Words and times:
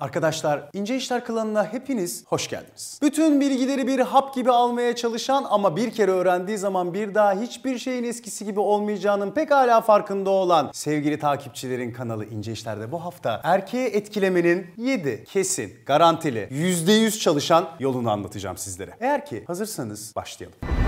Arkadaşlar 0.00 0.70
İnce 0.72 0.96
İşler 0.96 1.24
klanına 1.24 1.72
hepiniz 1.72 2.24
hoş 2.26 2.48
geldiniz. 2.48 2.98
Bütün 3.02 3.40
bilgileri 3.40 3.86
bir 3.86 3.98
hap 3.98 4.34
gibi 4.34 4.50
almaya 4.50 4.96
çalışan 4.96 5.46
ama 5.50 5.76
bir 5.76 5.90
kere 5.90 6.10
öğrendiği 6.10 6.58
zaman 6.58 6.94
bir 6.94 7.14
daha 7.14 7.40
hiçbir 7.40 7.78
şeyin 7.78 8.04
eskisi 8.04 8.44
gibi 8.44 8.60
olmayacağının 8.60 9.30
pekala 9.30 9.80
farkında 9.80 10.30
olan 10.30 10.70
sevgili 10.72 11.18
takipçilerin 11.18 11.92
kanalı 11.92 12.24
İnce 12.24 12.52
İşler'de 12.52 12.92
bu 12.92 13.04
hafta 13.04 13.40
erkeği 13.44 13.86
etkilemenin 13.86 14.66
7 14.76 15.24
kesin, 15.24 15.72
garantili, 15.86 16.48
%100 16.50 17.18
çalışan 17.18 17.68
yolunu 17.78 18.10
anlatacağım 18.10 18.56
sizlere. 18.56 18.90
Eğer 19.00 19.26
ki 19.26 19.44
hazırsanız 19.46 20.12
başlayalım. 20.16 20.79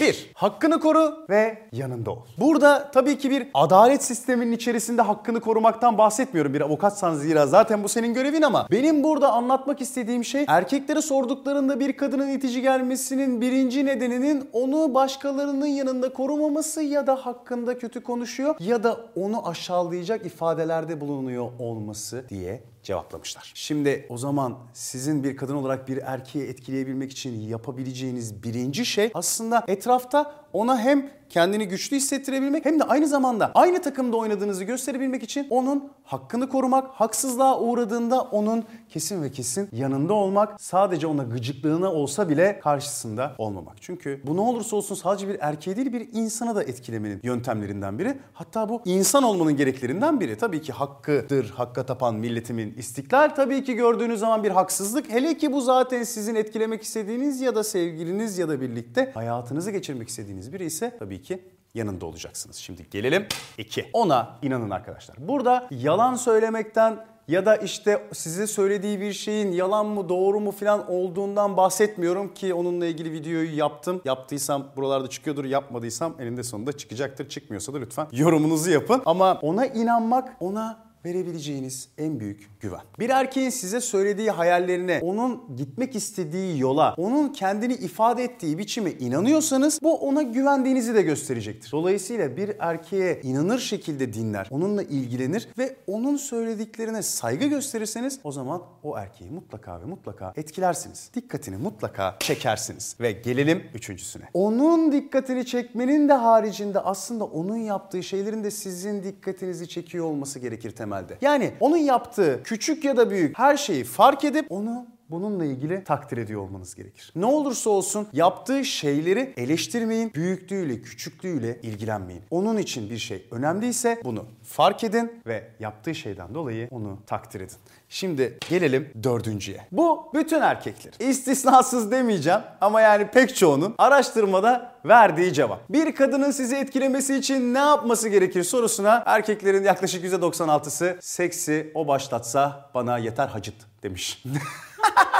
1. 0.00 0.30
Hakkını 0.34 0.80
koru 0.80 1.26
ve 1.30 1.58
yanında 1.72 2.10
ol. 2.10 2.18
Burada 2.38 2.90
tabii 2.90 3.18
ki 3.18 3.30
bir 3.30 3.48
adalet 3.54 4.04
sisteminin 4.04 4.52
içerisinde 4.52 5.02
hakkını 5.02 5.40
korumaktan 5.40 5.98
bahsetmiyorum 5.98 6.54
bir 6.54 6.60
avukatsan 6.60 7.14
zira 7.14 7.46
zaten 7.46 7.84
bu 7.84 7.88
senin 7.88 8.14
görevin 8.14 8.42
ama 8.42 8.66
benim 8.70 9.04
burada 9.04 9.32
anlatmak 9.32 9.80
istediğim 9.80 10.24
şey 10.24 10.44
erkeklere 10.48 11.02
sorduklarında 11.02 11.80
bir 11.80 11.96
kadının 11.96 12.28
itici 12.28 12.62
gelmesinin 12.62 13.40
birinci 13.40 13.86
nedeninin 13.86 14.50
onu 14.52 14.94
başkalarının 14.94 15.66
yanında 15.66 16.12
korumaması 16.12 16.82
ya 16.82 17.06
da 17.06 17.16
hakkında 17.16 17.78
kötü 17.78 18.02
konuşuyor 18.02 18.54
ya 18.60 18.82
da 18.82 18.96
onu 19.16 19.48
aşağılayacak 19.48 20.26
ifadelerde 20.26 21.00
bulunuyor 21.00 21.48
olması 21.58 22.24
diye 22.28 22.60
cevaplamışlar. 22.82 23.52
Şimdi 23.54 24.06
o 24.08 24.16
zaman 24.16 24.58
sizin 24.72 25.24
bir 25.24 25.36
kadın 25.36 25.54
olarak 25.54 25.88
bir 25.88 25.96
erkeği 25.96 26.44
etkileyebilmek 26.44 27.12
için 27.12 27.40
yapabileceğiniz 27.40 28.42
birinci 28.42 28.86
şey 28.86 29.10
aslında 29.14 29.64
etrafta 29.68 30.40
ona 30.52 30.78
hem 30.78 31.10
kendini 31.28 31.68
güçlü 31.68 31.96
hissettirebilmek 31.96 32.64
hem 32.64 32.80
de 32.80 32.84
aynı 32.84 33.08
zamanda 33.08 33.52
aynı 33.54 33.82
takımda 33.82 34.16
oynadığınızı 34.16 34.64
gösterebilmek 34.64 35.22
için 35.22 35.46
onun 35.50 35.92
hakkını 36.04 36.48
korumak, 36.48 36.90
haksızlığa 36.90 37.60
uğradığında 37.60 38.20
onun 38.20 38.64
kesin 38.88 39.22
ve 39.22 39.30
kesin 39.30 39.68
yanında 39.72 40.14
olmak, 40.14 40.60
sadece 40.60 41.06
ona 41.06 41.22
gıcıklığına 41.22 41.92
olsa 41.92 42.28
bile 42.28 42.60
karşısında 42.60 43.34
olmamak. 43.38 43.76
Çünkü 43.80 44.20
bu 44.26 44.36
ne 44.36 44.40
olursa 44.40 44.76
olsun 44.76 44.94
sadece 44.94 45.28
bir 45.28 45.36
erkeğe 45.40 45.76
değil 45.76 45.92
bir 45.92 46.08
insana 46.12 46.56
da 46.56 46.62
etkilemenin 46.62 47.20
yöntemlerinden 47.22 47.98
biri. 47.98 48.18
Hatta 48.32 48.68
bu 48.68 48.82
insan 48.84 49.22
olmanın 49.22 49.56
gereklerinden 49.56 50.20
biri. 50.20 50.38
Tabii 50.38 50.62
ki 50.62 50.72
hakkıdır, 50.72 51.50
hakka 51.50 51.86
tapan 51.86 52.14
milletimin 52.14 52.69
istiklal. 52.76 53.28
Tabii 53.28 53.64
ki 53.64 53.74
gördüğünüz 53.74 54.20
zaman 54.20 54.44
bir 54.44 54.50
haksızlık. 54.50 55.10
Hele 55.10 55.38
ki 55.38 55.52
bu 55.52 55.60
zaten 55.60 56.02
sizin 56.02 56.34
etkilemek 56.34 56.82
istediğiniz 56.82 57.40
ya 57.40 57.54
da 57.54 57.64
sevgiliniz 57.64 58.38
ya 58.38 58.48
da 58.48 58.60
birlikte 58.60 59.10
hayatınızı 59.14 59.70
geçirmek 59.70 60.08
istediğiniz 60.08 60.52
biri 60.52 60.64
ise 60.64 60.96
tabii 60.98 61.22
ki 61.22 61.44
yanında 61.74 62.06
olacaksınız. 62.06 62.56
Şimdi 62.56 62.90
gelelim 62.90 63.26
2. 63.58 63.86
Ona 63.92 64.38
inanın 64.42 64.70
arkadaşlar. 64.70 65.16
Burada 65.28 65.68
yalan 65.70 66.14
söylemekten 66.14 67.06
ya 67.28 67.46
da 67.46 67.56
işte 67.56 68.08
size 68.12 68.46
söylediği 68.46 69.00
bir 69.00 69.12
şeyin 69.12 69.52
yalan 69.52 69.86
mı 69.86 70.08
doğru 70.08 70.40
mu 70.40 70.50
falan 70.50 70.90
olduğundan 70.90 71.56
bahsetmiyorum 71.56 72.34
ki 72.34 72.54
onunla 72.54 72.86
ilgili 72.86 73.12
videoyu 73.12 73.56
yaptım. 73.56 74.02
Yaptıysam 74.04 74.66
buralarda 74.76 75.08
çıkıyordur, 75.10 75.44
yapmadıysam 75.44 76.14
eninde 76.18 76.42
sonunda 76.42 76.72
çıkacaktır. 76.72 77.28
Çıkmıyorsa 77.28 77.74
da 77.74 77.78
lütfen 77.78 78.06
yorumunuzu 78.12 78.70
yapın. 78.70 79.02
Ama 79.06 79.38
ona 79.42 79.66
inanmak, 79.66 80.36
ona 80.40 80.89
verebileceğiniz 81.04 81.88
en 81.98 82.20
büyük 82.20 82.60
güven. 82.60 82.80
Bir 82.98 83.10
erkeğin 83.10 83.50
size 83.50 83.80
söylediği 83.80 84.30
hayallerine, 84.30 85.00
onun 85.02 85.56
gitmek 85.56 85.96
istediği 85.96 86.58
yola, 86.58 86.94
onun 86.96 87.28
kendini 87.28 87.74
ifade 87.74 88.24
ettiği 88.24 88.58
biçime 88.58 88.90
inanıyorsanız 88.92 89.82
bu 89.82 89.94
ona 89.94 90.22
güvendiğinizi 90.22 90.94
de 90.94 91.02
gösterecektir. 91.02 91.72
Dolayısıyla 91.72 92.36
bir 92.36 92.50
erkeğe 92.58 93.20
inanır 93.22 93.58
şekilde 93.58 94.12
dinler, 94.12 94.48
onunla 94.50 94.82
ilgilenir 94.82 95.48
ve 95.58 95.76
onun 95.86 96.16
söylediklerine 96.16 97.02
saygı 97.02 97.46
gösterirseniz 97.46 98.20
o 98.24 98.32
zaman 98.32 98.62
o 98.82 98.98
erkeği 98.98 99.30
mutlaka 99.30 99.80
ve 99.80 99.84
mutlaka 99.84 100.32
etkilersiniz. 100.36 101.10
Dikkatini 101.14 101.56
mutlaka 101.56 102.16
çekersiniz. 102.20 102.96
Ve 103.00 103.12
gelelim 103.12 103.62
üçüncüsüne. 103.74 104.24
Onun 104.34 104.92
dikkatini 104.92 105.46
çekmenin 105.46 106.08
de 106.08 106.12
haricinde 106.12 106.80
aslında 106.80 107.24
onun 107.24 107.56
yaptığı 107.56 108.02
şeylerin 108.02 108.44
de 108.44 108.50
sizin 108.50 109.02
dikkatinizi 109.02 109.68
çekiyor 109.68 110.04
olması 110.04 110.38
gerekir 110.38 110.70
temelde. 110.90 111.18
Yani 111.20 111.52
onun 111.60 111.76
yaptığı 111.76 112.40
küçük 112.44 112.84
ya 112.84 112.96
da 112.96 113.10
büyük 113.10 113.38
her 113.38 113.56
şeyi 113.56 113.84
fark 113.84 114.24
edip 114.24 114.52
onu 114.52 114.86
bununla 115.10 115.44
ilgili 115.44 115.84
takdir 115.84 116.16
ediyor 116.16 116.40
olmanız 116.40 116.74
gerekir. 116.74 117.12
Ne 117.16 117.26
olursa 117.26 117.70
olsun 117.70 118.08
yaptığı 118.12 118.64
şeyleri 118.64 119.34
eleştirmeyin, 119.36 120.14
büyüklüğüyle, 120.14 120.82
küçüklüğüyle 120.82 121.60
ilgilenmeyin. 121.62 122.22
Onun 122.30 122.56
için 122.56 122.90
bir 122.90 122.98
şey 122.98 123.26
önemliyse 123.30 124.00
bunu 124.04 124.24
fark 124.42 124.84
edin 124.84 125.12
ve 125.26 125.50
yaptığı 125.60 125.94
şeyden 125.94 126.34
dolayı 126.34 126.68
onu 126.70 126.98
takdir 127.06 127.40
edin. 127.40 127.56
Şimdi 127.88 128.38
gelelim 128.50 128.88
dördüncüye. 129.02 129.66
Bu 129.72 130.10
bütün 130.14 130.40
erkekler. 130.40 131.10
İstisnasız 131.10 131.90
demeyeceğim 131.90 132.40
ama 132.60 132.80
yani 132.80 133.06
pek 133.10 133.36
çoğunun 133.36 133.74
araştırmada 133.78 134.72
verdiği 134.84 135.32
cevap. 135.32 135.68
Bir 135.68 135.94
kadının 135.94 136.30
sizi 136.30 136.56
etkilemesi 136.56 137.16
için 137.16 137.54
ne 137.54 137.58
yapması 137.58 138.08
gerekir 138.08 138.42
sorusuna 138.42 139.02
erkeklerin 139.06 139.64
yaklaşık 139.64 140.04
%96'sı 140.04 140.96
seksi 141.00 141.70
o 141.74 141.88
başlatsa 141.88 142.70
bana 142.74 142.98
yeter 142.98 143.28
hacıt 143.28 143.54
demiş. 143.82 144.24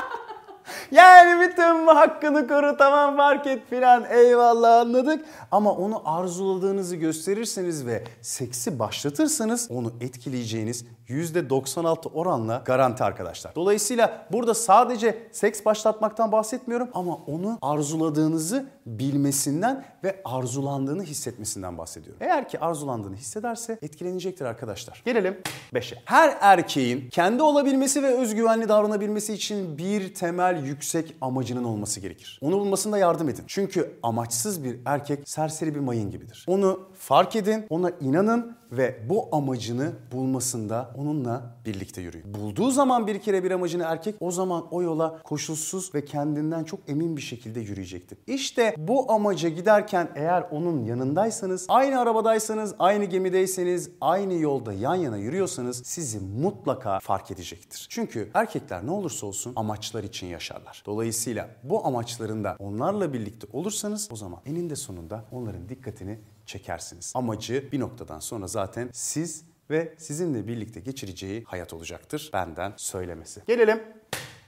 Yani 0.90 1.48
bütün 1.48 1.86
bu 1.86 1.90
hakkını 1.90 2.48
koru 2.48 2.76
tamam 2.76 3.16
fark 3.16 3.46
et 3.46 3.62
filan 3.70 4.04
eyvallah 4.10 4.80
anladık. 4.80 5.24
Ama 5.50 5.72
onu 5.72 6.02
arzuladığınızı 6.04 6.96
gösterirseniz 6.96 7.86
ve 7.86 8.04
seksi 8.22 8.78
başlatırsanız 8.78 9.70
onu 9.70 9.92
etkileyeceğiniz 10.00 10.84
%96 11.08 12.12
oranla 12.12 12.62
garanti 12.64 13.04
arkadaşlar. 13.04 13.54
Dolayısıyla 13.54 14.26
burada 14.32 14.54
sadece 14.54 15.28
seks 15.32 15.64
başlatmaktan 15.64 16.32
bahsetmiyorum 16.32 16.88
ama 16.94 17.18
onu 17.26 17.58
arzuladığınızı 17.62 18.66
bilmesinden 18.86 19.84
ve 20.04 20.20
arzulandığını 20.24 21.02
hissetmesinden 21.02 21.78
bahsediyorum. 21.78 22.18
Eğer 22.20 22.48
ki 22.48 22.60
arzulandığını 22.60 23.16
hissederse 23.16 23.78
etkilenecektir 23.82 24.44
arkadaşlar. 24.44 25.02
Gelelim 25.04 25.40
5'e. 25.74 25.98
Her 26.04 26.36
erkeğin 26.40 27.08
kendi 27.10 27.42
olabilmesi 27.42 28.02
ve 28.02 28.14
özgüvenli 28.14 28.68
davranabilmesi 28.68 29.34
için 29.34 29.78
bir 29.78 30.14
temel 30.14 30.64
yüksek 30.80 31.16
amacının 31.20 31.64
olması 31.64 32.00
gerekir. 32.00 32.38
Onu 32.42 32.58
bulmasında 32.60 32.98
yardım 32.98 33.28
edin. 33.28 33.44
Çünkü 33.46 33.98
amaçsız 34.02 34.64
bir 34.64 34.76
erkek 34.84 35.28
serseri 35.28 35.74
bir 35.74 35.80
mayın 35.80 36.10
gibidir. 36.10 36.44
Onu 36.48 36.80
fark 36.98 37.36
edin, 37.36 37.66
ona 37.70 37.90
inanın 37.90 38.56
ve 38.72 39.00
bu 39.08 39.28
amacını 39.32 39.92
bulmasında 40.12 40.90
onunla 40.96 41.56
birlikte 41.66 42.00
yürüyün. 42.00 42.34
Bulduğu 42.34 42.70
zaman 42.70 43.06
bir 43.06 43.18
kere 43.18 43.44
bir 43.44 43.50
amacını 43.50 43.82
erkek 43.86 44.14
o 44.20 44.30
zaman 44.30 44.66
o 44.70 44.82
yola 44.82 45.22
koşulsuz 45.22 45.94
ve 45.94 46.04
kendinden 46.04 46.64
çok 46.64 46.80
emin 46.88 47.16
bir 47.16 47.22
şekilde 47.22 47.60
yürüyecektir. 47.60 48.18
İşte 48.26 48.74
bu 48.78 49.12
amaca 49.12 49.48
giderken 49.48 50.08
eğer 50.14 50.44
onun 50.50 50.84
yanındaysanız, 50.84 51.66
aynı 51.68 52.00
arabadaysanız, 52.00 52.74
aynı 52.78 53.04
gemideyseniz, 53.04 53.90
aynı 54.00 54.34
yolda 54.34 54.72
yan 54.72 54.94
yana 54.94 55.16
yürüyorsanız 55.16 55.82
sizi 55.84 56.20
mutlaka 56.20 57.00
fark 57.00 57.30
edecektir. 57.30 57.86
Çünkü 57.90 58.30
erkekler 58.34 58.86
ne 58.86 58.90
olursa 58.90 59.26
olsun 59.26 59.52
amaçlar 59.56 60.04
için 60.04 60.26
yaşarlar. 60.26 60.82
Dolayısıyla 60.86 61.48
bu 61.62 61.86
amaçlarında 61.86 62.56
onlarla 62.58 63.12
birlikte 63.12 63.46
olursanız 63.52 64.08
o 64.12 64.16
zaman 64.16 64.40
eninde 64.46 64.76
sonunda 64.76 65.24
onların 65.32 65.68
dikkatini 65.68 66.18
çekersiniz. 66.50 67.12
Amacı 67.16 67.72
bir 67.72 67.80
noktadan 67.80 68.20
sonra 68.20 68.46
zaten 68.46 68.90
siz 68.92 69.44
ve 69.70 69.94
sizinle 69.98 70.46
birlikte 70.46 70.80
geçireceği 70.80 71.44
hayat 71.44 71.72
olacaktır. 71.72 72.30
Benden 72.32 72.72
söylemesi. 72.76 73.42
Gelelim 73.46 73.82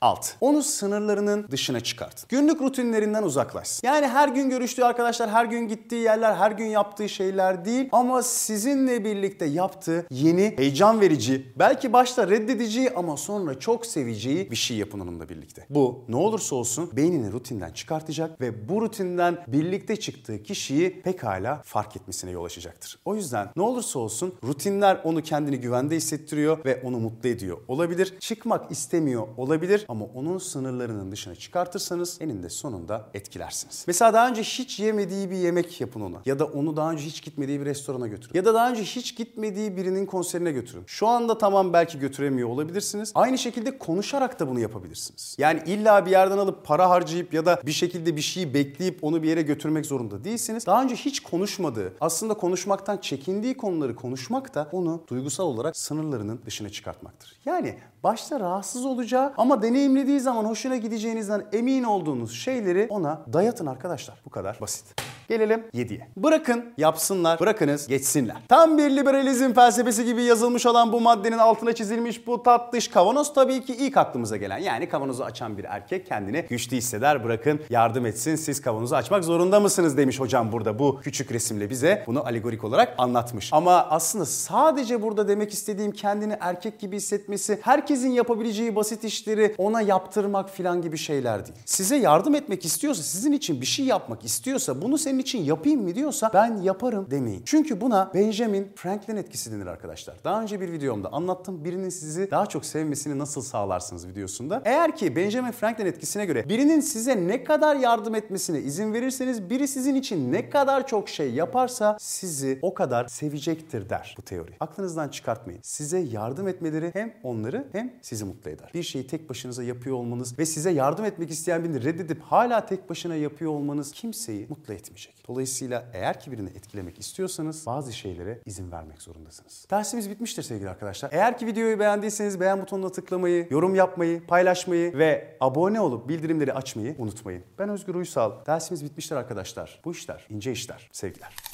Alt. 0.02 0.28
Onu 0.40 0.62
sınırlarının 0.62 1.48
dışına 1.50 1.80
çıkartın. 1.80 2.26
Günlük 2.28 2.60
rutinlerinden 2.60 3.22
uzaklaşsın. 3.22 3.86
Yani 3.86 4.06
her 4.06 4.28
gün 4.28 4.50
görüştüğü 4.50 4.84
arkadaşlar, 4.84 5.30
her 5.30 5.44
gün 5.44 5.68
gittiği 5.68 6.02
yerler, 6.02 6.34
her 6.34 6.50
gün 6.50 6.66
yaptığı 6.66 7.08
şeyler 7.08 7.64
değil 7.64 7.88
ama 7.92 8.22
sizinle 8.22 9.04
birlikte 9.04 9.44
yaptığı 9.44 10.06
yeni, 10.10 10.54
heyecan 10.56 11.00
verici, 11.00 11.52
belki 11.58 11.92
başta 11.92 12.28
reddedeceği 12.28 12.90
ama 12.90 13.16
sonra 13.16 13.58
çok 13.58 13.86
seveceği 13.86 14.50
bir 14.50 14.56
şey 14.56 14.76
yapın 14.76 15.00
onunla 15.00 15.28
birlikte. 15.28 15.66
Bu 15.70 16.04
ne 16.08 16.16
olursa 16.16 16.56
olsun 16.56 16.90
beynini 16.92 17.32
rutinden 17.32 17.70
çıkartacak 17.70 18.40
ve 18.40 18.68
bu 18.68 18.80
rutinden 18.80 19.44
birlikte 19.46 19.96
çıktığı 19.96 20.42
kişiyi 20.42 21.02
pekala 21.02 21.62
fark 21.64 21.96
etmesine 21.96 22.30
yol 22.30 22.44
açacaktır. 22.44 22.98
O 23.04 23.14
yüzden 23.14 23.48
ne 23.56 23.62
olursa 23.62 23.98
olsun 23.98 24.34
rutinler 24.44 25.00
onu 25.04 25.22
kendini 25.22 25.60
güvende 25.60 25.96
hissettiriyor 25.96 26.64
ve 26.64 26.82
onu 26.84 26.98
mutlu 26.98 27.28
ediyor 27.28 27.58
olabilir. 27.68 28.14
Çıkmak 28.20 28.70
istemiyor 28.70 29.26
olabilir 29.36 29.86
ama 29.92 30.04
onun 30.14 30.38
sınırlarının 30.38 31.12
dışına 31.12 31.34
çıkartırsanız 31.34 32.18
eninde 32.20 32.50
sonunda 32.50 33.10
etkilersiniz. 33.14 33.84
Mesela 33.86 34.12
daha 34.12 34.28
önce 34.28 34.42
hiç 34.42 34.80
yemediği 34.80 35.30
bir 35.30 35.36
yemek 35.36 35.80
yapın 35.80 36.00
ona. 36.00 36.16
Ya 36.26 36.38
da 36.38 36.44
onu 36.44 36.76
daha 36.76 36.90
önce 36.90 37.04
hiç 37.04 37.22
gitmediği 37.22 37.60
bir 37.60 37.64
restorana 37.64 38.06
götürün. 38.06 38.34
Ya 38.34 38.44
da 38.44 38.54
daha 38.54 38.70
önce 38.70 38.82
hiç 38.82 39.16
gitmediği 39.16 39.76
birinin 39.76 40.06
konserine 40.06 40.52
götürün. 40.52 40.82
Şu 40.86 41.06
anda 41.06 41.38
tamam 41.38 41.72
belki 41.72 41.98
götüremiyor 41.98 42.48
olabilirsiniz. 42.48 43.12
Aynı 43.14 43.38
şekilde 43.38 43.78
konuşarak 43.78 44.40
da 44.40 44.48
bunu 44.48 44.60
yapabilirsiniz. 44.60 45.36
Yani 45.38 45.62
illa 45.66 46.06
bir 46.06 46.10
yerden 46.10 46.38
alıp 46.38 46.64
para 46.64 46.90
harcayıp 46.90 47.34
ya 47.34 47.46
da 47.46 47.60
bir 47.66 47.72
şekilde 47.72 48.16
bir 48.16 48.20
şeyi 48.20 48.54
bekleyip 48.54 49.04
onu 49.04 49.22
bir 49.22 49.28
yere 49.28 49.42
götürmek 49.42 49.86
zorunda 49.86 50.24
değilsiniz. 50.24 50.66
Daha 50.66 50.82
önce 50.82 50.94
hiç 50.94 51.20
konuşmadığı, 51.20 51.92
aslında 52.00 52.34
konuşmaktan 52.34 52.96
çekindiği 52.96 53.56
konuları 53.56 53.96
konuşmak 53.96 54.54
da 54.54 54.68
onu 54.72 55.02
duygusal 55.08 55.44
olarak 55.44 55.76
sınırlarının 55.76 56.40
dışına 56.46 56.68
çıkartmaktır. 56.68 57.36
Yani 57.44 57.74
başta 58.04 58.40
rahatsız 58.40 58.84
olacağı 58.84 59.32
ama 59.36 59.62
deneyimlediği 59.82 60.20
zaman 60.20 60.44
hoşuna 60.44 60.76
gideceğinizden 60.76 61.44
emin 61.52 61.84
olduğunuz 61.84 62.32
şeyleri 62.32 62.86
ona 62.90 63.22
dayatın 63.32 63.66
arkadaşlar. 63.66 64.20
Bu 64.26 64.30
kadar 64.30 64.58
basit. 64.60 65.11
Gelelim 65.28 65.64
7'ye. 65.74 66.08
Bırakın 66.16 66.64
yapsınlar, 66.78 67.40
bırakınız 67.40 67.86
geçsinler. 67.88 68.36
Tam 68.48 68.78
bir 68.78 68.90
liberalizm 68.90 69.52
felsefesi 69.52 70.04
gibi 70.04 70.22
yazılmış 70.22 70.66
olan 70.66 70.92
bu 70.92 71.00
maddenin 71.00 71.38
altına 71.38 71.72
çizilmiş 71.72 72.26
bu 72.26 72.42
tatlış 72.42 72.88
kavanoz 72.88 73.34
tabii 73.34 73.64
ki 73.64 73.74
ilk 73.74 73.96
aklımıza 73.96 74.36
gelen. 74.36 74.58
Yani 74.58 74.88
kavanozu 74.88 75.22
açan 75.22 75.58
bir 75.58 75.64
erkek 75.64 76.06
kendini 76.06 76.46
güçlü 76.48 76.76
hisseder, 76.76 77.24
bırakın 77.24 77.60
yardım 77.70 78.06
etsin, 78.06 78.36
siz 78.36 78.60
kavanozu 78.62 78.94
açmak 78.94 79.24
zorunda 79.24 79.60
mısınız 79.60 79.96
demiş 79.96 80.20
hocam 80.20 80.52
burada 80.52 80.78
bu 80.78 81.00
küçük 81.00 81.32
resimle 81.32 81.70
bize 81.70 82.04
bunu 82.06 82.26
alegorik 82.26 82.64
olarak 82.64 82.94
anlatmış. 82.98 83.52
Ama 83.52 83.86
aslında 83.90 84.26
sadece 84.26 85.02
burada 85.02 85.28
demek 85.28 85.52
istediğim 85.52 85.92
kendini 85.92 86.36
erkek 86.40 86.80
gibi 86.80 86.96
hissetmesi, 86.96 87.58
herkesin 87.62 88.10
yapabileceği 88.10 88.76
basit 88.76 89.04
işleri 89.04 89.54
ona 89.58 89.80
yaptırmak 89.80 90.50
filan 90.50 90.82
gibi 90.82 90.98
şeyler 90.98 91.46
değil. 91.46 91.58
Size 91.64 91.96
yardım 91.96 92.34
etmek 92.34 92.64
istiyorsa, 92.64 93.02
sizin 93.02 93.32
için 93.32 93.60
bir 93.60 93.66
şey 93.66 93.86
yapmak 93.86 94.24
istiyorsa, 94.24 94.82
bunu 94.82 94.98
senin 94.98 95.11
için 95.18 95.38
yapayım 95.38 95.82
mı 95.82 95.94
diyorsa 95.94 96.30
ben 96.34 96.56
yaparım 96.56 97.06
demeyin. 97.10 97.42
Çünkü 97.44 97.80
buna 97.80 98.10
Benjamin 98.14 98.72
Franklin 98.76 99.16
etkisi 99.16 99.52
denir 99.52 99.66
arkadaşlar. 99.66 100.16
Daha 100.24 100.42
önce 100.42 100.60
bir 100.60 100.72
videomda 100.72 101.12
anlattım. 101.12 101.64
Birinin 101.64 101.88
sizi 101.88 102.30
daha 102.30 102.46
çok 102.46 102.64
sevmesini 102.64 103.18
nasıl 103.18 103.42
sağlarsınız 103.42 104.08
videosunda. 104.08 104.62
Eğer 104.64 104.96
ki 104.96 105.16
Benjamin 105.16 105.52
Franklin 105.52 105.86
etkisine 105.86 106.26
göre 106.26 106.48
birinin 106.48 106.80
size 106.80 107.28
ne 107.28 107.44
kadar 107.44 107.76
yardım 107.76 108.14
etmesine 108.14 108.58
izin 108.58 108.92
verirseniz 108.92 109.50
biri 109.50 109.68
sizin 109.68 109.94
için 109.94 110.32
ne 110.32 110.50
kadar 110.50 110.86
çok 110.86 111.08
şey 111.08 111.30
yaparsa 111.30 111.96
sizi 112.00 112.58
o 112.62 112.74
kadar 112.74 113.08
sevecektir 113.08 113.88
der 113.88 114.14
bu 114.18 114.22
teori. 114.22 114.50
Aklınızdan 114.60 115.08
çıkartmayın. 115.08 115.60
Size 115.62 115.98
yardım 115.98 116.48
etmeleri 116.48 116.90
hem 116.94 117.14
onları 117.22 117.68
hem 117.72 117.92
sizi 118.02 118.24
mutlu 118.24 118.50
eder. 118.50 118.70
Bir 118.74 118.82
şeyi 118.82 119.06
tek 119.06 119.30
başınıza 119.30 119.62
yapıyor 119.62 119.96
olmanız 119.96 120.38
ve 120.38 120.46
size 120.46 120.70
yardım 120.70 121.04
etmek 121.04 121.30
isteyen 121.30 121.64
birini 121.64 121.84
reddedip 121.84 122.22
hala 122.22 122.66
tek 122.66 122.90
başına 122.90 123.14
yapıyor 123.14 123.50
olmanız 123.50 123.92
kimseyi 123.92 124.46
mutlu 124.48 124.74
etmeyecek. 125.02 125.28
Dolayısıyla 125.28 125.84
eğer 125.92 126.20
ki 126.20 126.32
birini 126.32 126.48
etkilemek 126.48 126.98
istiyorsanız 126.98 127.66
bazı 127.66 127.92
şeylere 127.92 128.38
izin 128.46 128.72
vermek 128.72 129.02
zorundasınız. 129.02 129.66
Dersimiz 129.70 130.10
bitmiştir 130.10 130.42
sevgili 130.42 130.70
arkadaşlar. 130.70 131.10
Eğer 131.12 131.38
ki 131.38 131.46
videoyu 131.46 131.78
beğendiyseniz 131.78 132.40
beğen 132.40 132.60
butonuna 132.60 132.92
tıklamayı, 132.92 133.46
yorum 133.50 133.74
yapmayı, 133.74 134.26
paylaşmayı 134.26 134.98
ve 134.98 135.36
abone 135.40 135.80
olup 135.80 136.08
bildirimleri 136.08 136.52
açmayı 136.52 136.94
unutmayın. 136.98 137.42
Ben 137.58 137.68
Özgür 137.68 137.94
Uysal. 137.94 138.32
Dersimiz 138.46 138.84
bitmiştir 138.84 139.16
arkadaşlar. 139.16 139.80
Bu 139.84 139.92
işler 139.92 140.26
ince 140.30 140.52
işler. 140.52 140.88
Sevgiler. 140.92 141.51